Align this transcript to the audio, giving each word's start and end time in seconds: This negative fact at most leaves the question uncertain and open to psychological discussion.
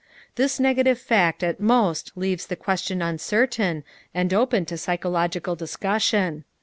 This 0.33 0.59
negative 0.59 0.97
fact 0.97 1.43
at 1.43 1.59
most 1.59 2.11
leaves 2.15 2.47
the 2.47 2.55
question 2.55 3.03
uncertain 3.03 3.83
and 4.15 4.33
open 4.33 4.65
to 4.65 4.75
psychological 4.75 5.55
discussion. 5.55 6.43